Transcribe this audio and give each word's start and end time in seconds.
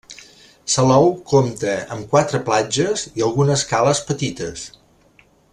Salou 0.75 1.09
compta 1.33 1.75
amb 1.97 2.09
quatre 2.15 2.41
platges 2.49 3.07
i 3.21 3.29
algunes 3.29 3.69
cales 3.75 4.03
petites. 4.11 4.69